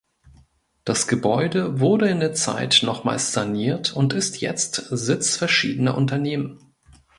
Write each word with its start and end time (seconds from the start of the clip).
Das 0.83 1.05
Gebäude 1.07 1.79
wurde 1.79 2.09
in 2.09 2.21
der 2.21 2.33
Zeit 2.33 2.79
nochmals 2.81 3.33
saniert 3.33 3.93
und 3.93 4.13
ist 4.13 4.41
jetzt 4.41 4.77
Sitz 4.89 5.37
verschiedener 5.37 5.95
Unternehmen. 5.95 6.59